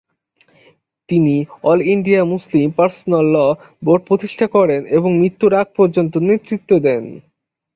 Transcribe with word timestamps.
তিনি 1.09 1.35
অল 1.63 1.79
ইন্ডিয়া 1.93 2.21
মুসলিম 2.25 2.67
পার্সোনাল 2.77 3.25
ল’ 3.33 3.37
বোর্ড 3.85 4.01
প্রতিষ্ঠা 4.07 4.47
করেন 4.55 4.81
এবং 4.97 5.09
মৃত্যুর 5.19 5.53
আগ 5.53 5.67
পর্যন্ত 5.77 6.13
নেতৃত্ব 6.27 6.71
দেন। 6.79 7.03